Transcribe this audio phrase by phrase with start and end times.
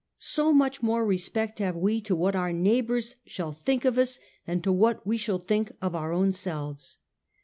[0.17, 4.59] So much more respect have we to what our neighbours shall think of us than
[4.61, 6.97] to what we shall think of our own selves.